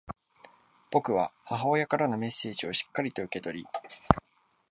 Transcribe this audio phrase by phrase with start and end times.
[0.89, 3.67] 僕は母親からのメッセージをしっかりと受け取り、